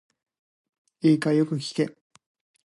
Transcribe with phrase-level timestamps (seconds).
[1.03, 1.95] いいか、よく聞け。